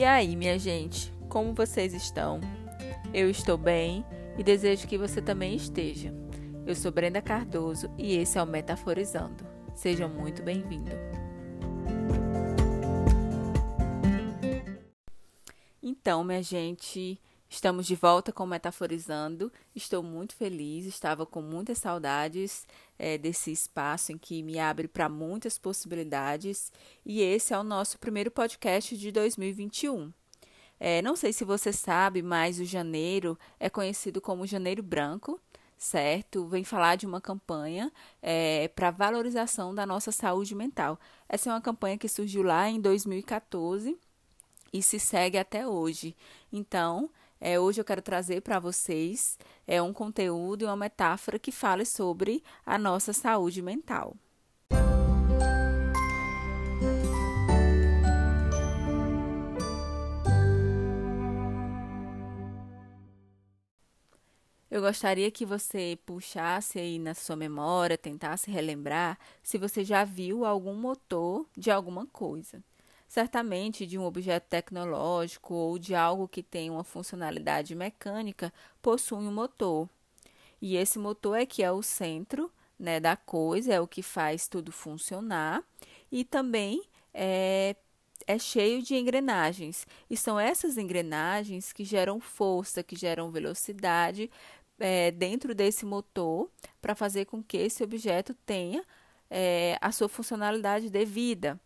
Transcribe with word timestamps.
E 0.00 0.04
aí, 0.04 0.34
minha 0.34 0.58
gente, 0.58 1.12
como 1.28 1.52
vocês 1.52 1.92
estão? 1.92 2.40
Eu 3.12 3.28
estou 3.28 3.58
bem 3.58 4.02
e 4.38 4.42
desejo 4.42 4.88
que 4.88 4.96
você 4.96 5.20
também 5.20 5.54
esteja. 5.54 6.10
Eu 6.66 6.74
sou 6.74 6.90
Brenda 6.90 7.20
Cardoso 7.20 7.90
e 7.98 8.16
esse 8.16 8.38
é 8.38 8.42
o 8.42 8.46
Metaforizando. 8.46 9.44
Seja 9.74 10.08
muito 10.08 10.42
bem-vindo. 10.42 10.90
Então, 15.82 16.24
minha 16.24 16.42
gente, 16.42 17.20
estamos 17.50 17.84
de 17.84 17.96
volta 17.96 18.32
com 18.32 18.46
Metaforizando. 18.46 19.52
Estou 19.74 20.02
muito 20.02 20.36
feliz, 20.36 20.86
estava 20.86 21.26
com 21.26 21.42
muitas 21.42 21.78
saudades 21.78 22.66
é, 22.96 23.18
desse 23.18 23.50
espaço 23.50 24.12
em 24.12 24.16
que 24.16 24.40
me 24.42 24.58
abre 24.58 24.86
para 24.86 25.08
muitas 25.08 25.58
possibilidades. 25.58 26.72
E 27.04 27.20
esse 27.20 27.52
é 27.52 27.58
o 27.58 27.64
nosso 27.64 27.98
primeiro 27.98 28.30
podcast 28.30 28.96
de 28.96 29.10
2021. 29.10 30.12
É, 30.78 31.02
não 31.02 31.16
sei 31.16 31.32
se 31.32 31.44
você 31.44 31.72
sabe, 31.72 32.22
mas 32.22 32.60
o 32.60 32.64
janeiro 32.64 33.36
é 33.58 33.68
conhecido 33.68 34.20
como 34.20 34.46
Janeiro 34.46 34.82
Branco, 34.82 35.38
certo? 35.76 36.46
Vem 36.46 36.62
falar 36.62 36.96
de 36.96 37.04
uma 37.04 37.20
campanha 37.20 37.92
é, 38.22 38.68
para 38.68 38.90
valorização 38.90 39.74
da 39.74 39.84
nossa 39.84 40.12
saúde 40.12 40.54
mental. 40.54 40.98
Essa 41.28 41.50
é 41.50 41.52
uma 41.52 41.60
campanha 41.60 41.98
que 41.98 42.08
surgiu 42.08 42.42
lá 42.42 42.70
em 42.70 42.80
2014 42.80 43.98
e 44.72 44.82
se 44.82 45.00
segue 45.00 45.36
até 45.36 45.66
hoje. 45.66 46.16
Então, 46.52 47.10
é, 47.40 47.58
hoje 47.58 47.80
eu 47.80 47.84
quero 47.84 48.02
trazer 48.02 48.42
para 48.42 48.58
vocês 48.58 49.38
é, 49.66 49.80
um 49.80 49.92
conteúdo 49.92 50.62
e 50.62 50.66
uma 50.66 50.76
metáfora 50.76 51.38
que 51.38 51.50
fale 51.50 51.86
sobre 51.86 52.42
a 52.66 52.76
nossa 52.76 53.12
saúde 53.12 53.62
mental. 53.62 54.14
Eu 64.70 64.82
gostaria 64.82 65.30
que 65.32 65.44
você 65.44 65.98
puxasse 66.06 66.78
aí 66.78 66.98
na 66.98 67.12
sua 67.12 67.34
memória, 67.34 67.98
tentasse 67.98 68.50
relembrar 68.50 69.18
se 69.42 69.58
você 69.58 69.82
já 69.82 70.04
viu 70.04 70.44
algum 70.44 70.74
motor 70.74 71.44
de 71.56 71.72
alguma 71.72 72.06
coisa 72.06 72.62
certamente 73.10 73.86
de 73.86 73.98
um 73.98 74.04
objeto 74.04 74.44
tecnológico 74.48 75.52
ou 75.52 75.80
de 75.80 75.96
algo 75.96 76.28
que 76.28 76.44
tem 76.44 76.70
uma 76.70 76.84
funcionalidade 76.84 77.74
mecânica, 77.74 78.52
possui 78.80 79.18
um 79.18 79.32
motor. 79.32 79.88
E 80.62 80.76
esse 80.76 80.96
motor 80.96 81.36
é 81.36 81.44
que 81.44 81.60
é 81.60 81.72
o 81.72 81.82
centro 81.82 82.52
né, 82.78 83.00
da 83.00 83.16
coisa, 83.16 83.74
é 83.74 83.80
o 83.80 83.88
que 83.88 84.00
faz 84.00 84.46
tudo 84.46 84.70
funcionar 84.70 85.64
e 86.12 86.24
também 86.24 86.84
é, 87.12 87.74
é 88.28 88.38
cheio 88.38 88.80
de 88.80 88.94
engrenagens. 88.94 89.88
E 90.08 90.16
são 90.16 90.38
essas 90.38 90.78
engrenagens 90.78 91.72
que 91.72 91.84
geram 91.84 92.20
força, 92.20 92.80
que 92.80 92.94
geram 92.94 93.32
velocidade 93.32 94.30
é, 94.78 95.10
dentro 95.10 95.52
desse 95.52 95.84
motor 95.84 96.48
para 96.80 96.94
fazer 96.94 97.24
com 97.24 97.42
que 97.42 97.56
esse 97.56 97.82
objeto 97.82 98.34
tenha 98.46 98.84
é, 99.28 99.76
a 99.80 99.90
sua 99.90 100.08
funcionalidade 100.08 100.88
devida. 100.88 101.58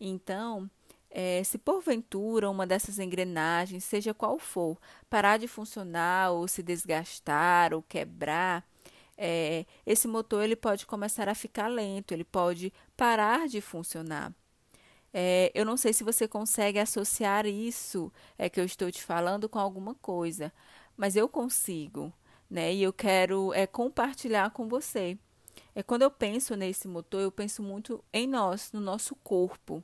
Então, 0.00 0.68
é, 1.10 1.42
se 1.44 1.58
porventura 1.58 2.50
uma 2.50 2.66
dessas 2.66 2.98
engrenagens, 2.98 3.84
seja 3.84 4.14
qual 4.14 4.38
for, 4.38 4.78
parar 5.08 5.38
de 5.38 5.48
funcionar 5.48 6.32
ou 6.32 6.46
se 6.48 6.62
desgastar 6.62 7.72
ou 7.74 7.82
quebrar, 7.82 8.64
é, 9.16 9.66
esse 9.84 10.06
motor 10.06 10.44
ele 10.44 10.56
pode 10.56 10.86
começar 10.86 11.28
a 11.28 11.34
ficar 11.34 11.68
lento, 11.68 12.12
ele 12.12 12.24
pode 12.24 12.72
parar 12.96 13.48
de 13.48 13.60
funcionar. 13.60 14.32
É, 15.12 15.50
eu 15.54 15.64
não 15.64 15.76
sei 15.76 15.92
se 15.92 16.04
você 16.04 16.28
consegue 16.28 16.78
associar 16.78 17.46
isso 17.46 18.12
é 18.36 18.48
que 18.48 18.60
eu 18.60 18.64
estou 18.64 18.90
te 18.90 19.02
falando 19.02 19.48
com 19.48 19.58
alguma 19.58 19.94
coisa, 19.94 20.52
mas 20.96 21.16
eu 21.16 21.28
consigo, 21.28 22.12
né? 22.50 22.74
E 22.74 22.82
eu 22.82 22.92
quero 22.92 23.52
é 23.54 23.66
compartilhar 23.66 24.50
com 24.50 24.68
você. 24.68 25.18
É 25.74 25.82
quando 25.82 26.02
eu 26.02 26.10
penso 26.10 26.54
nesse 26.56 26.86
motor, 26.88 27.20
eu 27.20 27.32
penso 27.32 27.62
muito 27.62 28.04
em 28.12 28.26
nós, 28.26 28.72
no 28.72 28.80
nosso 28.80 29.16
corpo. 29.16 29.82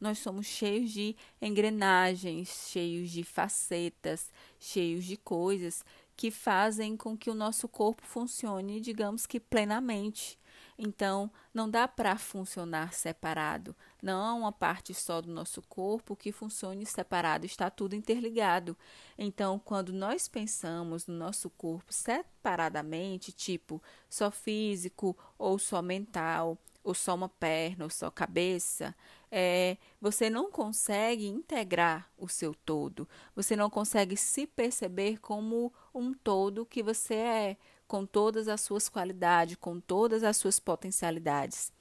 Nós 0.00 0.18
somos 0.18 0.46
cheios 0.46 0.90
de 0.90 1.16
engrenagens, 1.40 2.68
cheios 2.70 3.10
de 3.10 3.24
facetas, 3.24 4.30
cheios 4.58 5.04
de 5.04 5.16
coisas 5.16 5.84
que 6.16 6.30
fazem 6.30 6.96
com 6.96 7.16
que 7.16 7.30
o 7.30 7.34
nosso 7.34 7.68
corpo 7.68 8.02
funcione, 8.04 8.80
digamos 8.80 9.26
que 9.26 9.38
plenamente. 9.38 10.38
Então, 10.78 11.30
não 11.52 11.68
dá 11.68 11.88
para 11.88 12.16
funcionar 12.16 12.92
separado. 12.92 13.74
Não 14.02 14.22
há 14.22 14.34
uma 14.34 14.52
parte 14.52 14.92
só 14.92 15.20
do 15.20 15.30
nosso 15.30 15.62
corpo 15.62 16.16
que 16.16 16.32
funcione 16.32 16.84
separado, 16.84 17.46
está 17.46 17.70
tudo 17.70 17.94
interligado. 17.94 18.76
Então, 19.16 19.58
quando 19.58 19.92
nós 19.92 20.28
pensamos 20.28 21.06
no 21.06 21.14
nosso 21.14 21.48
corpo 21.50 21.92
separadamente, 21.92 23.32
tipo 23.32 23.82
só 24.08 24.30
físico 24.30 25.16
ou 25.38 25.58
só 25.58 25.80
mental, 25.80 26.58
ou 26.84 26.94
só 26.94 27.14
uma 27.14 27.28
perna, 27.28 27.84
ou 27.84 27.90
só 27.90 28.10
cabeça, 28.10 28.94
é, 29.30 29.76
você 30.00 30.30
não 30.30 30.50
consegue 30.50 31.26
integrar 31.26 32.10
o 32.16 32.28
seu 32.28 32.54
todo. 32.54 33.08
Você 33.34 33.56
não 33.56 33.68
consegue 33.68 34.16
se 34.16 34.46
perceber 34.46 35.18
como 35.18 35.72
um 35.94 36.12
todo 36.12 36.66
que 36.66 36.82
você 36.82 37.14
é, 37.14 37.56
com 37.86 38.04
todas 38.04 38.48
as 38.48 38.60
suas 38.60 38.88
qualidades, 38.88 39.56
com 39.56 39.80
todas 39.80 40.22
as 40.22 40.36
suas 40.36 40.58
potencialidades. 40.58 41.72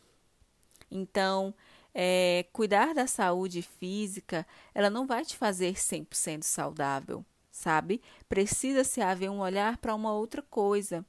Então, 0.89 1.53
é, 1.93 2.45
cuidar 2.51 2.93
da 2.93 3.07
saúde 3.07 3.61
física, 3.61 4.45
ela 4.73 4.89
não 4.89 5.07
vai 5.07 5.23
te 5.23 5.35
fazer 5.35 5.73
100% 5.75 6.43
saudável, 6.43 7.25
sabe? 7.51 8.01
Precisa-se 8.27 9.01
haver 9.01 9.29
um 9.29 9.39
olhar 9.39 9.77
para 9.77 9.95
uma 9.95 10.13
outra 10.13 10.41
coisa. 10.41 11.05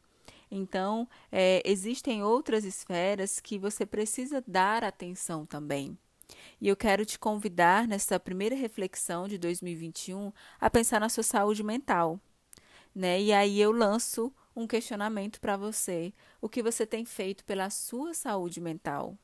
Então, 0.51 1.09
é, 1.31 1.61
existem 1.65 2.23
outras 2.23 2.65
esferas 2.65 3.41
que 3.41 3.59
você 3.59 3.85
precisa 3.85 4.43
dar 4.47 4.85
atenção 4.85 5.45
também. 5.45 5.99
E 6.61 6.69
eu 6.69 6.77
quero 6.77 7.05
te 7.05 7.19
convidar, 7.19 7.87
nessa 7.87 8.19
primeira 8.19 8.55
reflexão 8.55 9.29
de 9.29 9.39
2021, 9.39 10.33
a 10.61 10.71
pensar 10.71 11.01
na 11.01 11.09
sua 11.09 11.23
saúde 11.23 11.63
mental. 11.63 12.21
Né? 12.95 13.21
E 13.21 13.33
aí 13.33 13.61
eu 13.61 13.73
lanço 13.73 14.33
um 14.55 14.67
questionamento 14.67 15.41
para 15.41 15.57
você: 15.57 16.13
o 16.41 16.49
que 16.49 16.63
você 16.63 16.87
tem 16.87 17.05
feito 17.05 17.45
pela 17.45 17.69
sua 17.71 18.15
saúde 18.15 18.61
mental? 18.61 19.17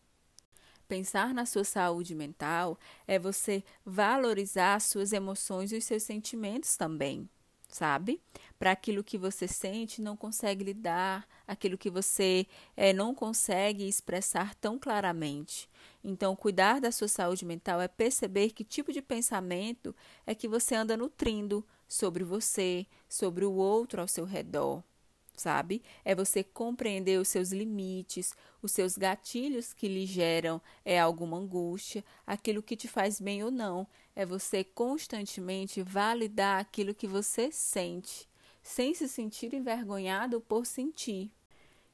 Pensar 0.87 1.33
na 1.33 1.47
sua 1.47 1.65
saúde 1.65 2.15
mental 2.15 2.79
é 3.07 3.19
você 3.19 3.65
valorizar 3.85 4.75
as 4.75 4.85
suas 4.85 5.13
emoções 5.13 5.73
e 5.73 5.77
os 5.77 5.85
seus 5.85 6.03
sentimentos 6.03 6.77
também 6.77 7.31
sabe? 7.73 8.21
Para 8.59 8.73
aquilo 8.73 9.03
que 9.03 9.19
você 9.19 9.49
sente, 9.49 10.01
não 10.01 10.17
consegue 10.17 10.65
lidar, 10.65 11.27
aquilo 11.47 11.79
que 11.79 11.91
você 11.91 12.47
é, 12.77 12.93
não 12.93 13.15
consegue 13.15 13.89
expressar 13.89 14.55
tão 14.55 14.79
claramente. 14.79 15.69
Então, 16.05 16.37
cuidar 16.37 16.81
da 16.81 16.93
sua 16.93 17.09
saúde 17.09 17.45
mental 17.45 17.81
é 17.81 17.89
perceber 17.89 18.51
que 18.51 18.65
tipo 18.65 18.93
de 18.93 19.03
pensamento 19.03 19.95
é 20.27 20.35
que 20.35 20.49
você 20.49 20.75
anda 20.75 20.97
nutrindo 20.97 21.67
sobre 21.89 22.25
você, 22.25 22.87
sobre 23.09 23.45
o 23.45 23.53
outro 23.53 24.01
ao 24.01 24.09
seu 24.09 24.25
redor 24.25 24.83
sabe? 25.35 25.83
É 26.05 26.15
você 26.15 26.43
compreender 26.43 27.19
os 27.19 27.29
seus 27.29 27.53
limites, 27.53 28.35
os 28.61 28.73
seus 28.73 28.97
gatilhos 28.97 29.73
que 29.73 29.89
lhe 29.89 30.07
geram 30.07 30.61
é 30.85 31.01
alguma 31.01 31.37
angústia, 31.37 32.05
aquilo 32.27 32.63
que 32.63 32.77
te 32.77 32.89
faz 32.89 33.21
bem 33.21 33.43
ou 33.43 33.51
não. 33.51 33.87
É 34.15 34.27
você 34.27 34.63
constantemente 34.63 35.83
validar 35.83 36.61
aquilo 36.61 36.95
que 36.95 37.07
você 37.07 37.51
sente, 37.51 38.29
sem 38.63 38.95
se 38.95 39.09
sentir 39.09 39.55
envergonhado 39.55 40.41
por 40.41 40.67
sentir. 40.67 41.31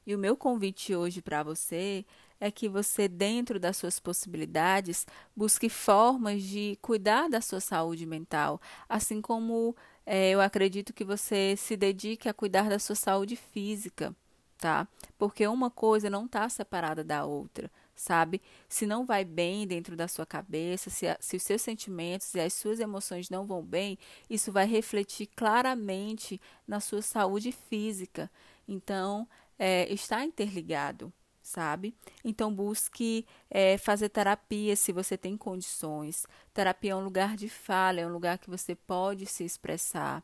E 0.05 0.15
o 0.15 0.19
meu 0.19 0.35
convite 0.35 0.95
hoje 0.95 1.21
para 1.21 1.43
você 1.43 2.05
é 2.39 2.49
que 2.49 2.69
você, 2.69 3.07
dentro 3.07 3.59
das 3.59 3.77
suas 3.77 3.99
possibilidades, 3.99 5.05
busque 5.35 5.69
formas 5.69 6.41
de 6.41 6.77
cuidar 6.81 7.29
da 7.29 7.41
sua 7.41 7.59
saúde 7.59 8.05
mental, 8.05 8.61
assim 8.87 9.21
como 9.21 9.75
é, 10.11 10.31
eu 10.31 10.41
acredito 10.41 10.91
que 10.91 11.05
você 11.05 11.53
se 11.55 11.77
dedique 11.77 12.27
a 12.27 12.33
cuidar 12.33 12.67
da 12.67 12.79
sua 12.79 12.95
saúde 12.95 13.35
física, 13.35 14.15
tá? 14.57 14.87
Porque 15.19 15.45
uma 15.45 15.69
coisa 15.69 16.09
não 16.09 16.25
está 16.25 16.49
separada 16.49 17.03
da 17.03 17.25
outra, 17.25 17.69
sabe? 17.95 18.41
Se 18.67 18.87
não 18.87 19.05
vai 19.05 19.23
bem 19.23 19.67
dentro 19.67 19.95
da 19.95 20.07
sua 20.07 20.25
cabeça, 20.25 20.89
se, 20.89 21.07
a, 21.07 21.15
se 21.19 21.37
os 21.37 21.43
seus 21.43 21.61
sentimentos 21.61 22.33
e 22.33 22.39
as 22.39 22.53
suas 22.53 22.79
emoções 22.79 23.29
não 23.29 23.45
vão 23.45 23.61
bem, 23.61 23.99
isso 24.27 24.51
vai 24.51 24.65
refletir 24.65 25.27
claramente 25.27 26.41
na 26.67 26.79
sua 26.79 27.03
saúde 27.03 27.51
física. 27.51 28.31
Então, 28.67 29.27
é, 29.59 29.93
está 29.93 30.25
interligado 30.25 31.13
sabe? 31.49 31.95
Então 32.23 32.53
busque 32.53 33.25
é, 33.49 33.75
fazer 33.77 34.09
terapia 34.09 34.75
se 34.75 34.91
você 34.91 35.17
tem 35.17 35.35
condições. 35.35 36.27
Terapia 36.53 36.91
é 36.91 36.95
um 36.95 37.03
lugar 37.03 37.35
de 37.35 37.49
fala, 37.49 37.99
é 37.99 38.05
um 38.05 38.11
lugar 38.11 38.37
que 38.37 38.49
você 38.49 38.75
pode 38.75 39.25
se 39.25 39.43
expressar, 39.43 40.23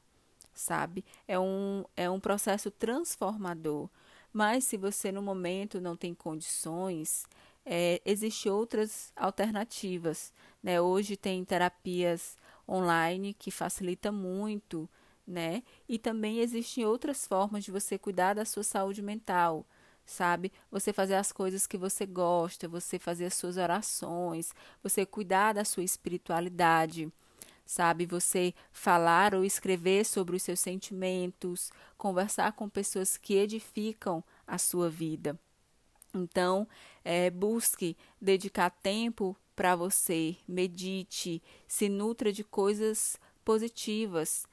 sabe? 0.54 1.04
É 1.28 1.40
um, 1.40 1.84
é 1.98 2.08
um 2.10 2.20
processo 2.20 2.70
transformador. 2.70 3.90
Mas 4.32 4.66
se 4.66 4.78
você 4.78 5.12
no 5.12 5.22
momento 5.22 5.82
não 5.82 5.96
tem 5.96 6.14
condições, 6.14 7.26
é, 7.66 8.00
existem 8.06 8.52
outras 8.52 9.12
alternativas. 9.16 10.32
Né? 10.62 10.80
Hoje 10.80 11.18
tem 11.18 11.44
terapias 11.44 12.38
online 12.70 13.34
que 13.34 13.50
facilita 13.50 14.12
muito, 14.12 14.88
né? 15.26 15.64
E 15.90 15.98
também 15.98 16.40
existem 16.40 16.86
outras 16.86 17.26
formas 17.26 17.64
de 17.64 17.72
você 17.72 17.98
cuidar 17.98 18.36
da 18.36 18.46
sua 18.46 18.64
saúde 18.64 19.02
mental, 19.02 19.66
sabe? 20.06 20.52
Você 20.72 20.94
fazer 20.94 21.16
as 21.16 21.32
coisas 21.32 21.66
que 21.66 21.78
você 21.78 22.06
gosta, 22.06 22.68
você 22.68 23.00
fazer 23.00 23.26
as 23.26 23.34
suas 23.34 23.58
orações, 23.58 24.54
você 24.84 25.06
cuidar 25.06 25.54
da 25.54 25.66
sua 25.66 25.84
espiritualidade, 25.84 27.12
sabe? 27.66 28.06
Você 28.06 28.54
falar 28.72 29.34
ou 29.34 29.44
escrever 29.44 30.06
sobre 30.06 30.36
os 30.36 30.44
seus 30.44 30.60
sentimentos, 30.60 31.72
conversar 31.98 32.54
com 32.54 32.70
pessoas 32.70 33.18
que 33.18 33.36
edificam 33.36 34.24
a 34.46 34.58
sua 34.58 34.90
vida. 34.90 35.38
Então, 36.14 36.68
é, 37.04 37.30
busque 37.30 37.98
dedicar 38.22 38.70
tempo 38.70 39.36
para 39.56 39.76
você, 39.76 40.38
medite, 40.48 41.42
se 41.68 41.90
nutra 41.90 42.32
de 42.32 42.44
coisas 42.44 43.18
positivas. 43.44 44.46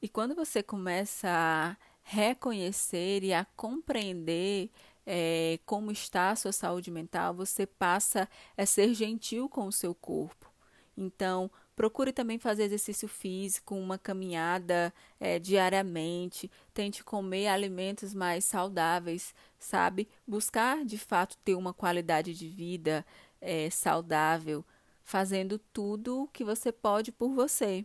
E 0.00 0.08
quando 0.08 0.34
você 0.34 0.62
começa 0.62 1.28
a 1.28 1.76
reconhecer 2.08 3.24
e 3.24 3.34
a 3.34 3.44
compreender 3.56 4.70
é, 5.04 5.58
como 5.66 5.90
está 5.90 6.30
a 6.30 6.36
sua 6.36 6.52
saúde 6.52 6.88
mental, 6.88 7.34
você 7.34 7.66
passa 7.66 8.28
a 8.56 8.64
ser 8.64 8.94
gentil 8.94 9.48
com 9.48 9.66
o 9.66 9.72
seu 9.72 9.92
corpo. 9.92 10.48
Então, 10.96 11.50
procure 11.74 12.12
também 12.12 12.38
fazer 12.38 12.62
exercício 12.62 13.08
físico, 13.08 13.74
uma 13.74 13.98
caminhada 13.98 14.94
é, 15.18 15.40
diariamente, 15.40 16.48
tente 16.72 17.02
comer 17.02 17.48
alimentos 17.48 18.14
mais 18.14 18.44
saudáveis, 18.44 19.34
sabe? 19.58 20.08
Buscar 20.24 20.84
de 20.84 20.96
fato 20.96 21.36
ter 21.38 21.56
uma 21.56 21.74
qualidade 21.74 22.32
de 22.34 22.48
vida 22.48 23.04
é, 23.40 23.68
saudável, 23.68 24.64
fazendo 25.02 25.58
tudo 25.58 26.22
o 26.22 26.28
que 26.28 26.44
você 26.44 26.70
pode 26.70 27.10
por 27.10 27.34
você, 27.34 27.84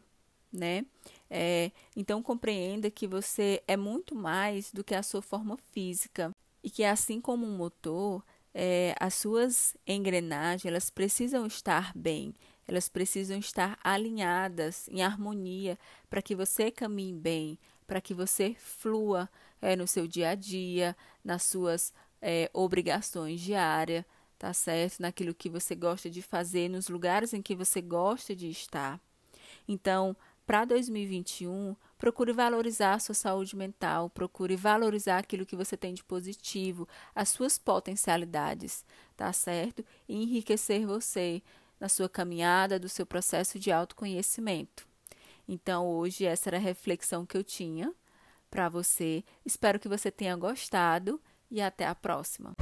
né? 0.52 0.86
É, 1.30 1.72
então 1.96 2.22
compreenda 2.22 2.92
que 2.92 3.08
você 3.08 3.64
é 3.68 3.78
muito 3.78 4.14
mais 4.16 4.72
do 4.72 4.84
que 4.84 4.94
a 4.94 5.04
sua 5.04 5.22
forma 5.22 5.58
física 5.72 6.32
e 6.64 6.70
que 6.70 6.84
assim 6.84 7.22
como 7.22 7.46
um 7.46 7.56
motor, 7.56 8.24
é, 8.54 8.94
as 9.00 9.14
suas 9.16 9.76
engrenagens 9.88 10.66
elas 10.66 10.90
precisam 10.90 11.46
estar 11.46 11.94
bem, 11.96 12.34
elas 12.68 12.90
precisam 12.90 13.38
estar 13.40 13.80
alinhadas, 13.84 14.88
em 14.90 15.02
harmonia, 15.02 15.78
para 16.10 16.22
que 16.22 16.36
você 16.36 16.70
caminhe 16.70 17.14
bem, 17.14 17.58
para 17.88 18.02
que 18.02 18.14
você 18.14 18.56
flua 18.58 19.30
é, 19.62 19.76
no 19.76 19.88
seu 19.88 20.08
dia 20.08 20.30
a 20.30 20.36
dia, 20.36 20.96
nas 21.24 21.44
suas 21.44 21.94
é, 22.22 22.50
obrigações 22.54 23.42
diárias, 23.42 24.06
tá 24.38 24.54
certo? 24.54 25.00
Naquilo 25.00 25.34
que 25.34 25.50
você 25.50 25.76
gosta 25.76 26.10
de 26.10 26.22
fazer, 26.22 26.70
nos 26.70 26.88
lugares 26.88 27.34
em 27.34 27.42
que 27.42 27.56
você 27.56 27.82
gosta 27.82 28.36
de 28.36 28.50
estar. 28.50 29.00
Então, 29.68 30.16
para 30.52 30.66
2021, 30.66 31.78
procure 31.98 32.34
valorizar 32.34 32.96
a 32.96 33.00
sua 33.00 33.16
saúde 33.16 33.56
mental, 33.56 34.10
procure 34.10 34.58
valorizar 34.58 35.18
aquilo 35.18 35.46
que 35.46 35.56
você 35.56 35.78
tem 35.78 35.94
de 35.94 36.04
positivo, 36.04 36.86
as 37.16 37.30
suas 37.30 37.58
potencialidades, 37.58 38.84
tá 39.16 39.32
certo? 39.32 39.82
E 40.10 40.22
enriquecer 40.22 40.86
você 40.86 41.42
na 41.80 41.88
sua 41.88 42.10
caminhada 42.10 42.78
do 42.78 42.90
seu 42.90 43.06
processo 43.06 43.58
de 43.58 43.72
autoconhecimento. 43.72 44.86
Então, 45.48 45.88
hoje 45.88 46.26
essa 46.26 46.50
era 46.50 46.58
a 46.58 46.60
reflexão 46.60 47.26
que 47.26 47.38
eu 47.38 47.46
tinha 47.46 47.94
para 48.50 48.68
você. 48.68 49.24
Espero 49.46 49.80
que 49.80 49.88
você 49.88 50.12
tenha 50.12 50.36
gostado 50.36 51.22
e 51.50 51.62
até 51.62 51.88
a 51.88 51.96
próxima. 51.96 52.54